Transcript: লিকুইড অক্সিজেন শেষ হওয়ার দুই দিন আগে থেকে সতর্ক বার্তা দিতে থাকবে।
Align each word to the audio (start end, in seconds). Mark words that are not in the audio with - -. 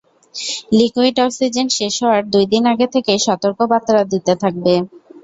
লিকুইড 0.77 1.17
অক্সিজেন 1.25 1.67
শেষ 1.77 1.93
হওয়ার 2.03 2.23
দুই 2.33 2.45
দিন 2.51 2.63
আগে 2.73 2.87
থেকে 2.93 3.11
সতর্ক 3.25 3.59
বার্তা 3.71 4.03
দিতে 4.11 4.33
থাকবে। 4.43 4.73